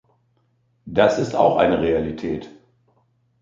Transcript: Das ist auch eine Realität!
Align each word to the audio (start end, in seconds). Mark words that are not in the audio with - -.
Das 0.87 1.19
ist 1.19 1.35
auch 1.35 1.57
eine 1.57 1.79
Realität! 1.79 2.49